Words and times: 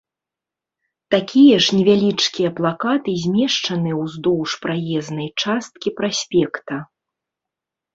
Такія 1.15 1.55
ж 1.65 1.77
невялічкія 1.81 2.49
плакаты 2.61 3.11
змешчаныя 3.27 3.95
ўздоўж 4.03 4.49
праезнай 4.67 5.35
часткі 5.47 5.89
праспекта. 6.03 6.87